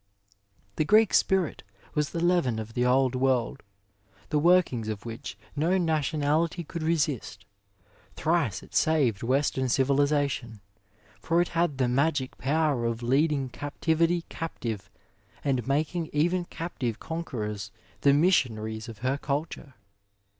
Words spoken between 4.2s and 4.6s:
the